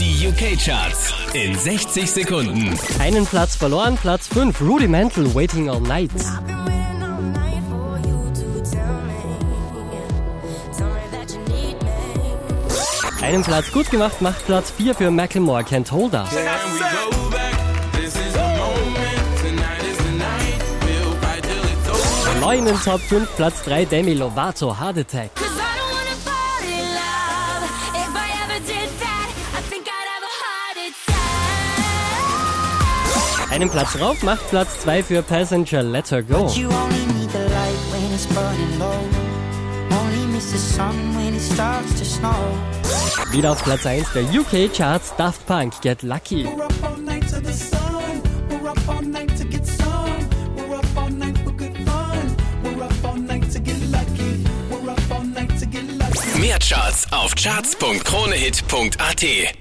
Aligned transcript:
Die 0.00 0.26
UK-Charts 0.28 1.12
in 1.34 1.54
60 1.54 2.10
Sekunden. 2.10 2.74
Einen 2.98 3.26
Platz 3.26 3.54
verloren, 3.54 3.98
Platz 4.00 4.28
5, 4.28 4.58
Rudimental, 4.62 5.34
Waiting 5.34 5.68
All 5.68 5.80
Night. 5.82 6.10
Einen 13.20 13.42
Platz 13.42 13.70
gut 13.72 13.90
gemacht, 13.90 14.22
macht 14.22 14.46
Platz 14.46 14.70
4 14.70 14.94
für 14.94 15.10
Macklemore, 15.10 15.64
Can't 15.64 15.90
Hold 15.92 16.14
Us. 16.14 16.30
Neu 22.40 22.56
in 22.56 22.64
den 22.64 22.80
Top 22.80 23.02
5, 23.02 23.36
Platz 23.36 23.62
3, 23.64 23.84
Demi 23.84 24.14
Lovato, 24.14 24.80
Heart 24.80 24.96
Attack. 24.96 25.49
Einen 33.50 33.68
Platz 33.68 34.00
rauf, 34.00 34.22
macht 34.22 34.48
Platz 34.48 34.78
2 34.80 35.02
für 35.02 35.22
Passenger, 35.22 35.82
Let 35.82 36.10
Her 36.12 36.22
Go. 36.22 36.48
Wieder 43.32 43.50
auf 43.50 43.64
Platz 43.64 43.86
1 43.86 44.12
der 44.12 44.22
UK-Charts, 44.22 45.16
Daft 45.16 45.44
Punk, 45.46 45.80
get 45.82 46.02
lucky. 46.02 46.48
Mehr 56.38 56.58
Charts 56.58 57.12
auf 57.12 57.34
charts.kronehit.at. 57.34 59.59